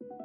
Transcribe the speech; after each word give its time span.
Shalom 0.00 0.16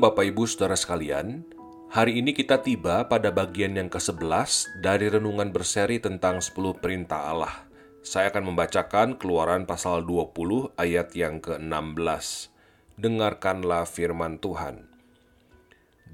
Bapak 0.00 0.24
Ibu 0.24 0.48
Saudara 0.48 0.72
sekalian. 0.72 1.44
Hari 1.92 2.16
ini 2.16 2.32
kita 2.32 2.64
tiba 2.64 3.04
pada 3.04 3.28
bagian 3.28 3.76
yang 3.76 3.92
ke-11 3.92 4.80
dari 4.80 5.12
renungan 5.12 5.52
berseri 5.52 6.00
tentang 6.00 6.40
10 6.40 6.80
perintah 6.80 7.28
Allah. 7.28 7.68
Saya 8.00 8.32
akan 8.32 8.56
membacakan 8.56 9.20
keluaran 9.20 9.68
pasal 9.68 10.00
20 10.08 10.80
ayat 10.80 11.12
yang 11.12 11.44
ke-16 11.44 12.53
Dengarkanlah 12.94 13.90
firman 13.90 14.38
Tuhan 14.38 14.86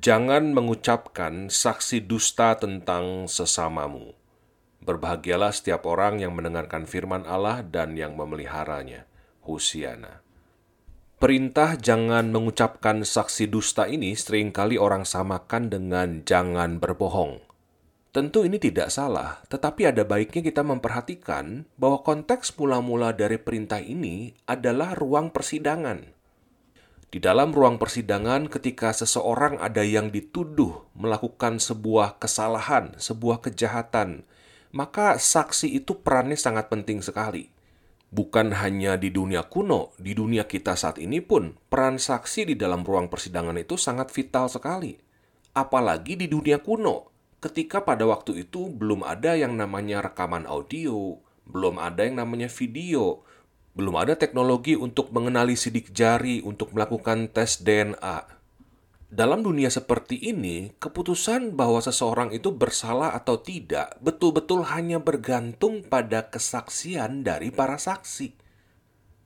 Jangan 0.00 0.56
mengucapkan 0.56 1.52
saksi 1.52 2.08
dusta 2.08 2.56
tentang 2.56 3.28
sesamamu 3.28 4.16
Berbahagialah 4.80 5.52
setiap 5.52 5.84
orang 5.84 6.24
yang 6.24 6.32
mendengarkan 6.32 6.88
firman 6.88 7.28
Allah 7.28 7.60
dan 7.60 8.00
yang 8.00 8.16
memeliharanya 8.16 9.04
Husiana 9.44 10.24
Perintah 11.20 11.76
jangan 11.76 12.32
mengucapkan 12.32 13.04
saksi 13.04 13.52
dusta 13.52 13.84
ini 13.84 14.16
sering 14.16 14.48
kali 14.48 14.80
orang 14.80 15.04
samakan 15.04 15.68
dengan 15.68 16.24
jangan 16.24 16.80
berbohong. 16.80 17.44
Tentu 18.08 18.48
ini 18.48 18.56
tidak 18.56 18.88
salah, 18.88 19.44
tetapi 19.52 19.92
ada 19.92 20.00
baiknya 20.08 20.40
kita 20.40 20.64
memperhatikan 20.64 21.68
bahwa 21.76 22.00
konteks 22.00 22.56
mula-mula 22.56 23.12
dari 23.12 23.36
perintah 23.36 23.84
ini 23.84 24.32
adalah 24.48 24.96
ruang 24.96 25.28
persidangan. 25.28 26.19
Di 27.10 27.18
dalam 27.18 27.50
ruang 27.50 27.76
persidangan, 27.76 28.46
ketika 28.46 28.94
seseorang 28.94 29.58
ada 29.58 29.82
yang 29.82 30.14
dituduh 30.14 30.86
melakukan 30.94 31.58
sebuah 31.58 32.22
kesalahan, 32.22 32.94
sebuah 32.96 33.42
kejahatan, 33.42 34.22
maka 34.70 35.18
saksi 35.18 35.74
itu 35.74 35.98
perannya 35.98 36.38
sangat 36.38 36.70
penting 36.70 37.02
sekali 37.02 37.50
Bukan 38.10 38.50
hanya 38.58 38.98
di 38.98 39.14
dunia 39.14 39.46
kuno, 39.46 39.94
di 39.94 40.18
dunia 40.18 40.42
kita 40.42 40.74
saat 40.74 40.98
ini 40.98 41.22
pun, 41.22 41.54
peran 41.70 41.94
saksi 41.94 42.42
di 42.42 42.54
dalam 42.58 42.82
ruang 42.82 43.06
persidangan 43.06 43.54
itu 43.54 43.78
sangat 43.78 44.10
vital 44.10 44.50
sekali. 44.50 44.98
Apalagi 45.54 46.18
di 46.18 46.26
dunia 46.26 46.58
kuno, 46.58 47.06
ketika 47.38 47.86
pada 47.86 48.02
waktu 48.10 48.42
itu 48.42 48.66
belum 48.66 49.06
ada 49.06 49.38
yang 49.38 49.54
namanya 49.54 50.02
rekaman 50.02 50.42
audio, 50.50 51.22
belum 51.46 51.78
ada 51.78 52.02
yang 52.02 52.18
namanya 52.18 52.50
video, 52.50 53.22
belum 53.74 53.94
ada 53.96 54.18
teknologi 54.18 54.74
untuk 54.74 55.14
mengenali 55.14 55.54
sidik 55.54 55.94
jari 55.94 56.42
untuk 56.42 56.74
melakukan 56.74 57.30
tes 57.30 57.62
DNA 57.62 58.40
dalam 59.10 59.42
dunia 59.42 59.66
seperti 59.74 60.22
ini, 60.22 60.70
keputusan 60.78 61.58
bahwa 61.58 61.82
seseorang 61.82 62.30
itu 62.30 62.54
bersalah 62.54 63.10
atau 63.10 63.42
tidak 63.42 63.98
betul-betul 63.98 64.62
hanya 64.70 65.02
bergantung 65.02 65.82
pada 65.82 66.30
kesaksian 66.30 67.26
dari 67.26 67.50
para 67.50 67.74
saksi. 67.74 68.30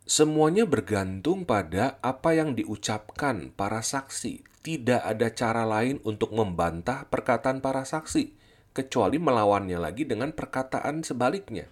Semuanya 0.09 0.65
bergantung 0.65 1.45
pada 1.45 2.00
apa 2.00 2.33
yang 2.33 2.56
diucapkan 2.56 3.53
para 3.53 3.84
saksi. 3.84 4.41
Tidak 4.65 5.05
ada 5.05 5.28
cara 5.37 5.69
lain 5.69 6.00
untuk 6.09 6.33
membantah 6.33 7.05
perkataan 7.12 7.61
para 7.61 7.84
saksi, 7.84 8.33
kecuali 8.72 9.20
melawannya 9.20 9.77
lagi 9.77 10.09
dengan 10.09 10.33
perkataan 10.33 11.05
sebaliknya. 11.05 11.69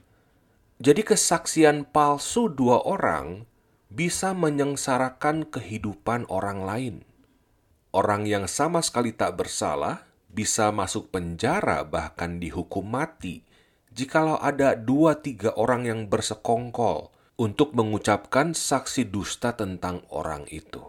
Jadi, 0.82 1.06
kesaksian 1.06 1.86
palsu 1.86 2.50
dua 2.50 2.82
orang 2.82 3.46
bisa 3.86 4.34
menyengsarakan 4.34 5.46
kehidupan 5.46 6.26
orang 6.26 6.66
lain 6.66 6.96
orang 7.92 8.24
yang 8.24 8.48
sama 8.48 8.80
sekali 8.80 9.12
tak 9.12 9.36
bersalah 9.36 10.08
bisa 10.32 10.72
masuk 10.72 11.12
penjara 11.12 11.84
bahkan 11.84 12.40
dihukum 12.40 12.88
mati 12.88 13.44
jikalau 13.92 14.40
ada 14.40 14.72
dua 14.72 15.20
tiga 15.20 15.52
orang 15.60 15.84
yang 15.84 16.00
bersekongkol 16.08 17.12
untuk 17.36 17.76
mengucapkan 17.76 18.56
saksi 18.56 19.12
dusta 19.12 19.52
tentang 19.52 20.04
orang 20.08 20.48
itu. 20.48 20.80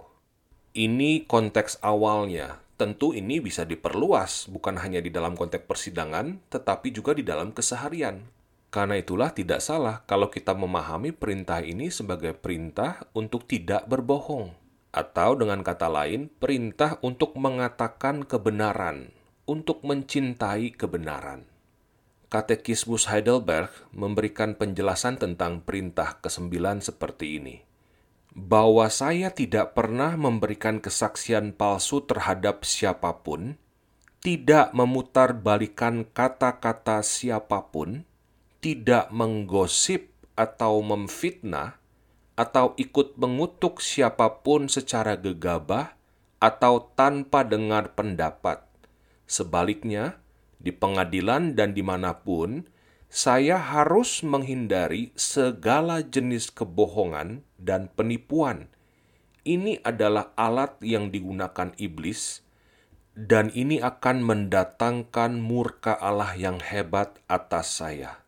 Ini 0.74 1.28
konteks 1.28 1.84
awalnya. 1.84 2.64
Tentu 2.74 3.14
ini 3.14 3.38
bisa 3.38 3.64
diperluas, 3.64 4.50
bukan 4.50 4.82
hanya 4.82 5.00
di 5.00 5.14
dalam 5.14 5.38
konteks 5.38 5.70
persidangan, 5.70 6.42
tetapi 6.50 6.90
juga 6.90 7.14
di 7.14 7.22
dalam 7.22 7.54
keseharian. 7.54 8.26
Karena 8.74 8.98
itulah 8.98 9.30
tidak 9.30 9.62
salah 9.62 10.02
kalau 10.10 10.34
kita 10.34 10.58
memahami 10.58 11.14
perintah 11.14 11.62
ini 11.62 11.94
sebagai 11.94 12.34
perintah 12.34 13.06
untuk 13.14 13.46
tidak 13.46 13.86
berbohong 13.86 14.64
atau 14.90 15.38
dengan 15.38 15.62
kata 15.62 15.90
lain, 15.90 16.30
perintah 16.30 16.98
untuk 17.06 17.38
mengatakan 17.38 18.26
kebenaran, 18.26 19.14
untuk 19.46 19.86
mencintai 19.86 20.74
kebenaran. 20.74 21.46
Katekismus 22.34 23.14
Heidelberg 23.14 23.70
memberikan 23.94 24.58
penjelasan 24.58 25.22
tentang 25.22 25.62
perintah 25.62 26.18
kesembilan 26.18 26.82
seperti 26.82 27.38
ini. 27.38 27.56
Bahwa 28.34 28.90
saya 28.90 29.30
tidak 29.30 29.78
pernah 29.78 30.18
memberikan 30.18 30.82
kesaksian 30.82 31.54
palsu 31.54 32.02
terhadap 32.10 32.66
siapa 32.66 33.22
pun, 33.22 33.62
tidak 34.18 34.74
memutar-balikan 34.74 36.10
kata-kata 36.10 37.06
siapa 37.06 37.70
pun, 37.70 38.10
tidak 38.64 39.12
menggosip 39.12 40.16
atau 40.40 40.80
memfitnah, 40.80 41.84
atau 42.40 42.72
ikut 42.80 43.20
mengutuk 43.20 43.84
siapa 43.84 44.40
pun 44.40 44.72
secara 44.72 45.20
gegabah 45.20 46.00
atau 46.40 46.96
tanpa 46.96 47.44
dengar 47.44 47.92
pendapat. 47.92 48.64
Sebaliknya, 49.28 50.18
di 50.64 50.72
pengadilan 50.72 51.60
dan 51.60 51.76
di 51.76 51.84
mana 51.84 52.24
pun, 52.24 52.64
saya 53.12 53.60
harus 53.60 54.24
menghindari 54.24 55.12
segala 55.14 56.00
jenis 56.02 56.48
kebohongan 56.50 57.44
dan 57.60 57.92
penipuan. 57.92 58.72
Ini 59.44 59.84
adalah 59.84 60.32
alat 60.40 60.80
yang 60.80 61.12
digunakan 61.12 61.76
iblis, 61.76 62.42
dan 63.12 63.52
ini 63.52 63.84
akan 63.84 64.24
mendatangkan 64.24 65.36
murka 65.36 66.00
Allah 66.00 66.32
yang 66.40 66.64
hebat 66.64 67.20
atas 67.28 67.78
saya. 67.84 68.23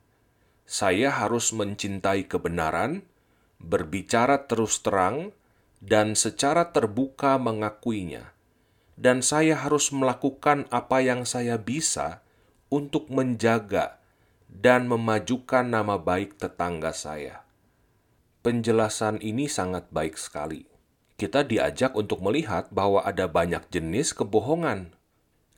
Saya 0.66 1.14
harus 1.14 1.53
mencintai 1.53 2.26
kebenaran 2.26 3.06
berbicara 3.66 4.46
terus 4.46 4.80
terang, 4.84 5.31
dan 5.81 6.18
secara 6.18 6.74
terbuka 6.74 7.38
mengakuinya. 7.38 8.34
Dan 8.96 9.20
saya 9.20 9.59
harus 9.59 9.92
melakukan 9.92 10.72
apa 10.72 11.03
yang 11.03 11.28
saya 11.28 11.59
bisa 11.59 12.24
untuk 12.72 13.12
menjaga 13.12 14.00
dan 14.48 14.88
memajukan 14.88 15.68
nama 15.68 16.00
baik 16.00 16.40
tetangga 16.40 16.96
saya. 16.96 17.44
Penjelasan 18.40 19.20
ini 19.20 19.52
sangat 19.52 19.92
baik 19.92 20.16
sekali. 20.16 20.64
Kita 21.20 21.44
diajak 21.44 21.92
untuk 21.96 22.24
melihat 22.24 22.72
bahwa 22.72 23.03
ada 23.03 23.28
banyak 23.28 23.68
jenis 23.68 24.16
kebohongan. 24.16 24.96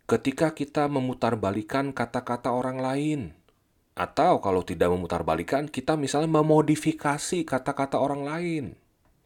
Ketika 0.09 0.55
kita 0.55 0.89
memutarbalikan 0.89 1.93
kata-kata 1.93 2.49
orang 2.49 2.79
lain, 2.81 3.36
atau 3.97 4.37
kalau 4.37 4.61
tidak 4.61 4.93
memutarbalikan, 4.93 5.65
kita 5.65 5.97
misalnya 5.97 6.29
memodifikasi 6.29 7.41
kata-kata 7.41 7.97
orang 7.97 8.21
lain. 8.21 8.65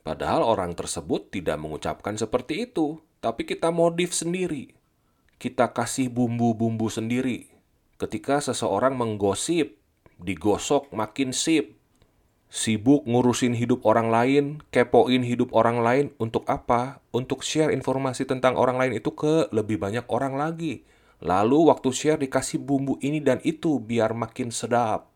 Padahal 0.02 0.48
orang 0.48 0.72
tersebut 0.74 1.28
tidak 1.28 1.60
mengucapkan 1.60 2.16
seperti 2.16 2.72
itu, 2.72 3.04
tapi 3.20 3.44
kita 3.44 3.68
modif 3.70 4.16
sendiri. 4.16 4.72
Kita 5.36 5.76
kasih 5.76 6.08
bumbu-bumbu 6.08 6.88
sendiri. 6.88 7.52
Ketika 8.00 8.40
seseorang 8.40 8.96
menggosip, 8.96 9.76
digosok 10.18 10.90
makin 10.96 11.36
sip. 11.36 11.76
Sibuk 12.52 13.08
ngurusin 13.08 13.56
hidup 13.56 13.84
orang 13.88 14.12
lain, 14.12 14.44
kepoin 14.76 15.24
hidup 15.24 15.56
orang 15.56 15.84
lain 15.84 16.06
untuk 16.20 16.48
apa? 16.48 17.00
Untuk 17.12 17.44
share 17.44 17.72
informasi 17.72 18.28
tentang 18.28 18.60
orang 18.60 18.76
lain 18.76 19.00
itu 19.00 19.12
ke 19.16 19.48
lebih 19.56 19.80
banyak 19.80 20.04
orang 20.12 20.36
lagi 20.36 20.84
Lalu 21.22 21.70
waktu 21.70 21.90
share 21.94 22.18
dikasih 22.18 22.58
bumbu 22.58 22.98
ini 23.02 23.22
dan 23.22 23.38
itu 23.46 23.78
biar 23.78 24.18
makin 24.18 24.50
sedap. 24.50 25.14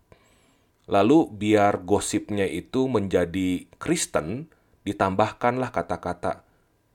Lalu 0.85 1.33
biar 1.33 1.81
gosipnya 1.81 2.45
itu 2.45 2.85
menjadi 2.85 3.65
Kristen, 3.81 4.53
ditambahkanlah 4.85 5.73
kata-kata 5.73 6.45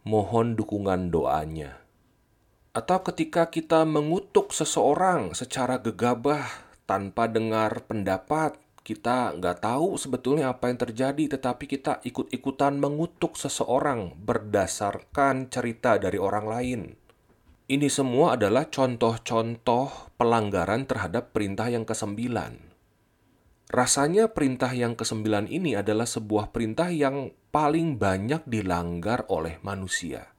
mohon 0.06 0.54
dukungan 0.54 1.10
doanya. 1.10 1.82
Atau 2.70 3.02
ketika 3.02 3.50
kita 3.50 3.82
mengutuk 3.82 4.54
seseorang 4.54 5.34
secara 5.34 5.82
gegabah 5.82 6.46
tanpa 6.86 7.26
dengar 7.26 7.82
pendapat, 7.90 8.54
kita 8.86 9.34
nggak 9.36 9.58
tahu 9.58 9.98
sebetulnya 9.98 10.54
apa 10.54 10.70
yang 10.70 10.78
terjadi, 10.78 11.34
tetapi 11.34 11.66
kita 11.66 11.98
ikut-ikutan 12.06 12.78
mengutuk 12.78 13.34
seseorang 13.34 14.14
berdasarkan 14.22 15.50
cerita 15.50 15.98
dari 15.98 16.16
orang 16.16 16.46
lain. 16.46 17.00
Ini 17.70 17.87
semua 17.87 18.34
adalah 18.34 18.67
contoh-contoh 18.67 20.19
pelanggaran 20.19 20.90
terhadap 20.90 21.31
perintah 21.31 21.70
yang 21.70 21.87
kesembilan. 21.87 22.58
Rasanya 23.70 24.26
perintah 24.34 24.75
yang 24.75 24.99
kesembilan 24.99 25.46
ini 25.46 25.78
adalah 25.78 26.02
sebuah 26.02 26.50
perintah 26.50 26.90
yang 26.90 27.31
paling 27.55 27.94
banyak 27.94 28.43
dilanggar 28.50 29.22
oleh 29.31 29.62
manusia. 29.62 30.34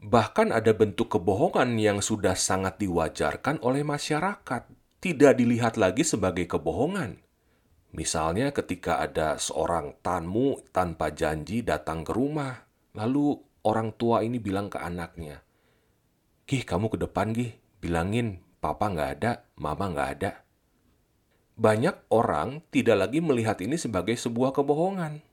Bahkan 0.00 0.48
ada 0.48 0.72
bentuk 0.72 1.12
kebohongan 1.12 1.76
yang 1.76 2.00
sudah 2.00 2.32
sangat 2.32 2.80
diwajarkan 2.80 3.60
oleh 3.60 3.84
masyarakat, 3.84 4.64
tidak 5.04 5.36
dilihat 5.36 5.76
lagi 5.76 6.08
sebagai 6.08 6.48
kebohongan. 6.48 7.20
Misalnya 7.92 8.56
ketika 8.56 9.04
ada 9.04 9.36
seorang 9.36 10.00
tamu 10.00 10.56
tanpa 10.72 11.12
janji 11.12 11.60
datang 11.60 12.00
ke 12.00 12.16
rumah, 12.16 12.64
lalu 12.96 13.36
orang 13.68 13.92
tua 13.92 14.24
ini 14.24 14.40
bilang 14.40 14.72
ke 14.72 14.80
anaknya, 14.80 15.44
Gih, 16.46 16.62
kamu 16.62 16.94
ke 16.94 16.98
depan, 17.02 17.34
Gih. 17.34 17.58
Bilangin, 17.82 18.38
papa 18.62 18.86
nggak 18.86 19.10
ada, 19.18 19.42
mama 19.58 19.90
nggak 19.90 20.08
ada. 20.14 20.46
Banyak 21.58 22.06
orang 22.14 22.62
tidak 22.70 23.02
lagi 23.02 23.18
melihat 23.18 23.58
ini 23.58 23.74
sebagai 23.74 24.14
sebuah 24.14 24.54
kebohongan. 24.54 25.26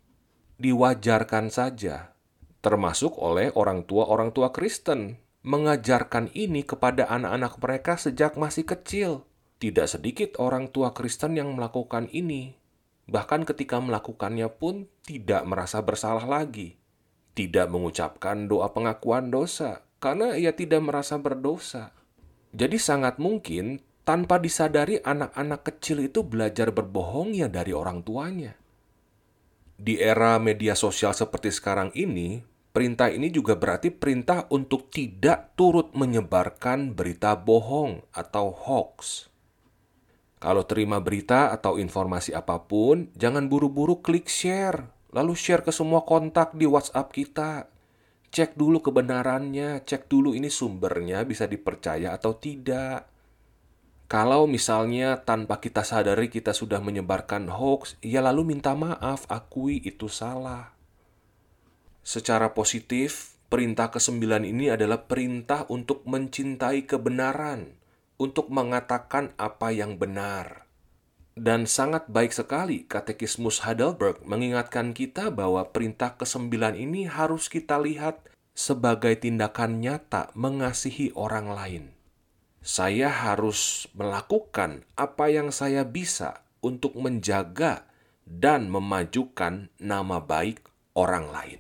Diwajarkan 0.58 1.54
saja, 1.54 2.18
termasuk 2.66 3.14
oleh 3.22 3.54
orang 3.54 3.86
tua-orang 3.86 4.34
tua 4.34 4.50
Kristen, 4.50 5.22
mengajarkan 5.46 6.34
ini 6.34 6.66
kepada 6.66 7.06
anak-anak 7.06 7.62
mereka 7.62 7.94
sejak 7.94 8.34
masih 8.34 8.66
kecil. 8.66 9.30
Tidak 9.62 9.86
sedikit 9.86 10.42
orang 10.42 10.74
tua 10.74 10.98
Kristen 10.98 11.38
yang 11.38 11.54
melakukan 11.54 12.10
ini, 12.10 12.58
bahkan 13.06 13.46
ketika 13.46 13.78
melakukannya 13.78 14.50
pun 14.50 14.90
tidak 15.06 15.46
merasa 15.46 15.78
bersalah 15.86 16.26
lagi, 16.26 16.82
tidak 17.38 17.70
mengucapkan 17.70 18.50
doa 18.50 18.74
pengakuan 18.74 19.30
dosa 19.30 19.86
karena 20.04 20.36
ia 20.36 20.52
tidak 20.52 20.84
merasa 20.84 21.16
berdosa. 21.16 21.96
Jadi, 22.52 22.76
sangat 22.76 23.24
mungkin 23.24 23.80
tanpa 24.04 24.36
disadari 24.36 25.00
anak-anak 25.00 25.64
kecil 25.64 26.04
itu 26.04 26.28
belajar 26.28 26.76
berbohong 26.76 27.32
ya 27.32 27.48
dari 27.48 27.72
orang 27.72 28.04
tuanya. 28.04 28.60
Di 29.80 29.96
era 29.98 30.36
media 30.44 30.76
sosial 30.76 31.16
seperti 31.16 31.56
sekarang 31.56 31.96
ini, 31.96 32.44
perintah 32.76 33.08
ini 33.08 33.32
juga 33.32 33.56
berarti 33.56 33.90
perintah 33.96 34.46
untuk 34.52 34.92
tidak 34.92 35.56
turut 35.56 35.96
menyebarkan 35.96 36.92
berita 36.94 37.40
bohong 37.40 38.04
atau 38.12 38.52
hoax. 38.52 39.32
Kalau 40.44 40.68
terima 40.68 41.00
berita 41.00 41.56
atau 41.56 41.80
informasi 41.80 42.36
apa 42.36 42.60
pun, 42.68 43.08
jangan 43.16 43.48
buru-buru 43.48 44.04
klik 44.04 44.28
share, 44.28 44.92
lalu 45.16 45.40
share 45.40 45.64
ke 45.64 45.72
semua 45.72 46.04
kontak 46.04 46.52
di 46.52 46.68
WhatsApp 46.68 47.16
kita. 47.16 47.72
Cek 48.34 48.58
dulu 48.58 48.82
kebenarannya, 48.82 49.86
cek 49.86 50.10
dulu 50.10 50.34
ini 50.34 50.50
sumbernya 50.50 51.22
bisa 51.22 51.46
dipercaya 51.46 52.18
atau 52.18 52.34
tidak. 52.34 53.06
Kalau 54.10 54.50
misalnya 54.50 55.22
tanpa 55.22 55.62
kita 55.62 55.86
sadari 55.86 56.34
kita 56.34 56.50
sudah 56.50 56.82
menyebarkan 56.82 57.46
hoax, 57.46 57.94
ya 58.02 58.26
lalu 58.26 58.58
minta 58.58 58.74
maaf, 58.74 59.30
akui 59.30 59.86
itu 59.86 60.10
salah. 60.10 60.74
Secara 62.02 62.58
positif, 62.58 63.38
perintah 63.54 63.94
kesembilan 63.94 64.50
ini 64.50 64.74
adalah 64.74 65.06
perintah 65.06 65.70
untuk 65.70 66.02
mencintai 66.10 66.90
kebenaran, 66.90 67.78
untuk 68.18 68.50
mengatakan 68.50 69.38
apa 69.38 69.70
yang 69.70 70.02
benar. 70.02 70.66
Dan 71.34 71.66
sangat 71.66 72.06
baik 72.14 72.30
sekali 72.30 72.86
Katekismus 72.86 73.66
Heidelberg 73.66 74.22
mengingatkan 74.22 74.94
kita 74.94 75.34
bahwa 75.34 75.66
perintah 75.74 76.14
kesembilan 76.14 76.78
ini 76.78 77.10
harus 77.10 77.50
kita 77.50 77.82
lihat 77.82 78.22
sebagai 78.54 79.18
tindakan 79.18 79.82
nyata 79.82 80.30
mengasihi 80.38 81.10
orang 81.18 81.50
lain 81.50 81.86
saya 82.64 83.12
harus 83.12 83.92
melakukan 83.92 84.88
apa 84.96 85.28
yang 85.28 85.52
saya 85.52 85.84
bisa 85.84 86.48
untuk 86.64 86.96
menjaga 86.96 87.84
dan 88.24 88.72
memajukan 88.72 89.68
nama 89.84 90.24
baik 90.24 90.64
orang 90.96 91.28
lain. 91.28 91.60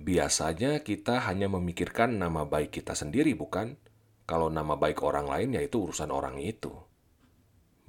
Biasanya 0.00 0.80
kita 0.80 1.28
hanya 1.28 1.52
memikirkan 1.52 2.16
nama 2.16 2.48
baik 2.48 2.80
kita 2.80 2.96
sendiri, 2.96 3.36
bukan? 3.36 3.76
Kalau 4.24 4.48
nama 4.48 4.80
baik 4.80 5.04
orang 5.04 5.28
lain, 5.28 5.60
yaitu 5.60 5.84
urusan 5.84 6.08
orang 6.08 6.40
itu. 6.40 6.72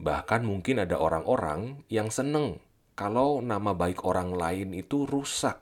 Bahkan 0.01 0.41
mungkin 0.41 0.81
ada 0.81 0.97
orang-orang 0.97 1.85
yang 1.85 2.09
seneng 2.09 2.57
kalau 2.97 3.39
nama 3.39 3.77
baik 3.77 4.01
orang 4.01 4.33
lain 4.33 4.73
itu 4.73 5.05
rusak 5.05 5.61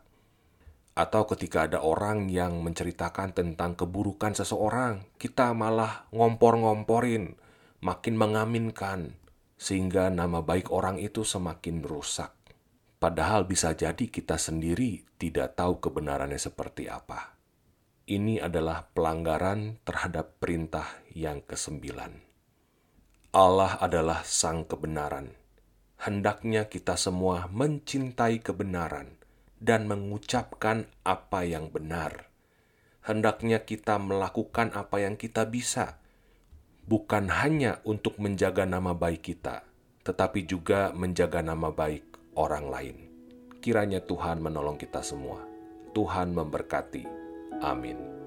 atau 1.00 1.24
ketika 1.32 1.64
ada 1.64 1.80
orang 1.80 2.28
yang 2.28 2.60
menceritakan 2.60 3.32
tentang 3.32 3.80
keburukan 3.80 4.36
seseorang, 4.36 5.08
kita 5.16 5.56
malah 5.56 6.12
ngompor-ngomporin, 6.12 7.40
makin 7.80 8.16
mengaminkan, 8.20 9.16
sehingga 9.56 10.12
nama 10.12 10.44
baik 10.44 10.68
orang 10.76 11.00
itu 11.00 11.24
semakin 11.24 11.88
rusak. 11.88 12.36
Padahal 13.00 13.48
bisa 13.48 13.72
jadi 13.72 14.12
kita 14.12 14.36
sendiri 14.36 15.08
tidak 15.16 15.56
tahu 15.56 15.80
kebenarannya 15.80 16.36
seperti 16.36 16.92
apa. 16.92 17.40
Ini 18.04 18.44
adalah 18.44 18.84
pelanggaran 18.92 19.80
terhadap 19.88 20.36
perintah 20.44 21.00
yang 21.16 21.40
kesembilan. 21.48 22.29
Allah 23.30 23.78
adalah 23.78 24.26
sang 24.26 24.66
kebenaran. 24.66 25.38
Hendaknya 26.02 26.66
kita 26.66 26.98
semua 26.98 27.46
mencintai 27.54 28.42
kebenaran 28.42 29.22
dan 29.62 29.86
mengucapkan 29.86 30.90
apa 31.06 31.46
yang 31.46 31.70
benar. 31.70 32.34
Hendaknya 33.06 33.62
kita 33.62 34.02
melakukan 34.02 34.74
apa 34.74 35.06
yang 35.06 35.14
kita 35.14 35.46
bisa, 35.46 36.02
bukan 36.90 37.30
hanya 37.30 37.86
untuk 37.86 38.18
menjaga 38.18 38.66
nama 38.66 38.98
baik 38.98 39.22
kita, 39.22 39.62
tetapi 40.02 40.50
juga 40.50 40.90
menjaga 40.98 41.46
nama 41.46 41.70
baik 41.70 42.34
orang 42.34 42.66
lain. 42.66 42.98
Kiranya 43.62 44.02
Tuhan 44.02 44.42
menolong 44.42 44.82
kita 44.82 45.06
semua. 45.06 45.46
Tuhan 45.94 46.34
memberkati. 46.34 47.06
Amin. 47.62 48.19